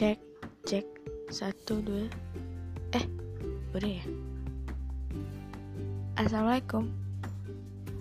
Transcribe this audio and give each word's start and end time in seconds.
cek 0.00 0.16
cek. 0.64 0.86
Satu 1.28 1.84
dua. 1.84 2.08
Eh 2.96 3.04
udah 3.76 4.00
ya? 4.00 4.04
Assalamualaikum. 6.16 6.88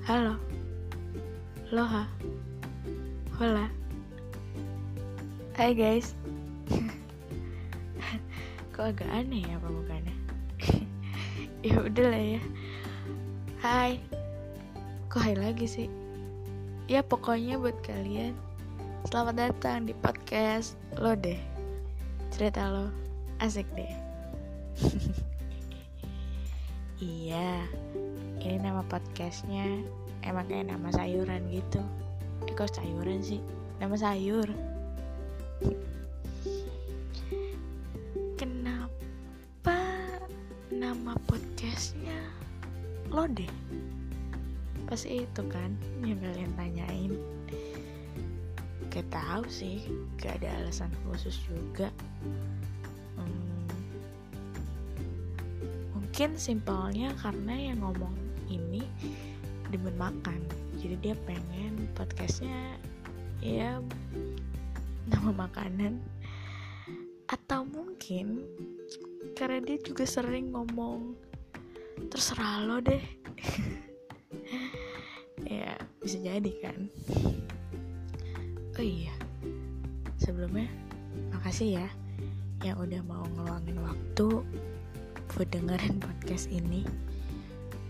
Halo. 0.08 0.40
Loha. 1.76 2.08
Hola. 3.36 3.68
Hai 5.60 5.76
guys. 5.76 6.16
Kok 8.72 8.96
agak 8.96 9.12
aneh 9.12 9.44
ya 9.44 9.60
pembukaannya? 9.60 10.16
Ya 11.68 11.84
udah 11.84 12.16
lah 12.16 12.24
ya. 12.40 12.42
Hai. 13.60 14.00
Kok 15.12 15.20
hai 15.20 15.36
lagi 15.36 15.68
sih? 15.68 15.92
Ya 16.88 17.04
pokoknya 17.04 17.60
buat 17.60 17.76
kalian 17.84 18.40
selamat 19.12 19.52
datang 19.52 19.84
di 19.84 19.92
podcast 20.00 20.80
lo 20.96 21.12
deh 21.16 21.59
cerita 22.40 22.72
lo. 22.72 22.88
Asik 23.44 23.68
deh. 23.76 23.92
Iya 27.00 27.64
ini 28.44 28.60
nama 28.60 28.84
podcastnya 28.84 29.64
emang 30.20 30.52
kayak 30.52 30.68
nama 30.68 30.92
sayuran 30.92 31.48
gitu. 31.48 31.80
Eh 32.44 32.52
kok 32.52 32.76
sayuran 32.76 33.24
sih? 33.24 33.40
Nama 33.80 33.96
sayur. 33.96 34.52
Kenapa 38.36 39.80
nama 40.68 41.16
podcastnya 41.24 42.20
lo 43.16 43.32
deh? 43.32 43.52
Pasti 44.92 45.24
itu 45.24 45.44
kan 45.48 45.72
yang 46.04 46.20
kalian 46.20 46.52
tanyain 46.60 47.16
gak 48.90 49.06
tahu 49.14 49.46
sih 49.46 49.86
gak 50.18 50.42
ada 50.42 50.50
alasan 50.66 50.90
khusus 51.06 51.38
juga. 51.46 51.94
Hmm, 53.14 53.70
mungkin 55.94 56.34
simpelnya 56.34 57.14
karena 57.22 57.54
yang 57.70 57.86
ngomong 57.86 58.14
ini 58.50 58.82
demen 59.70 59.94
makan. 59.94 60.42
Jadi 60.82 60.96
dia 61.06 61.16
pengen 61.30 61.86
podcastnya 61.94 62.82
ya 63.46 63.78
nama 65.06 65.46
makanan. 65.46 66.02
Atau 67.30 67.70
mungkin 67.70 68.42
karena 69.38 69.62
dia 69.62 69.78
juga 69.86 70.10
sering 70.10 70.50
ngomong 70.50 71.14
terserah 72.10 72.66
lo 72.66 72.82
deh. 72.82 73.02
Ya 75.50 75.82
bisa 76.04 76.20
jadi 76.22 76.52
kan 76.62 76.92
oh 78.80 78.88
iya. 78.88 79.12
Sebelumnya 80.16 80.72
makasih 81.36 81.84
ya 81.84 81.88
yang 82.64 82.80
udah 82.80 83.04
mau 83.04 83.28
ngeluangin 83.36 83.76
waktu 83.84 84.28
buat 85.36 85.48
dengerin 85.52 86.00
podcast 86.00 86.48
ini. 86.48 86.88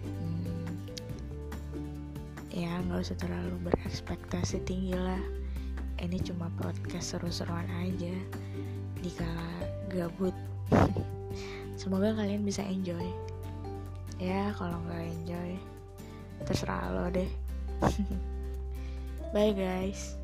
Hmm, 0.01 0.81
ya 2.49 2.73
nggak 2.89 3.05
usah 3.05 3.21
terlalu 3.21 3.69
berekspektasi 3.69 4.65
tinggi 4.65 4.97
lah. 4.97 5.21
Ini 6.01 6.17
cuma 6.25 6.49
podcast 6.57 7.13
seru-seruan 7.13 7.69
aja 7.85 8.15
di 8.97 9.11
kala 9.13 9.69
gabut. 9.93 10.33
Semoga 11.79 12.17
kalian 12.17 12.41
bisa 12.41 12.65
enjoy. 12.65 13.05
Ya 14.17 14.49
kalau 14.57 14.81
nggak 14.89 15.05
enjoy 15.05 15.51
terserah 16.49 16.89
lo 16.89 17.13
deh. 17.13 17.29
Bye 19.37 19.53
guys 19.53 20.18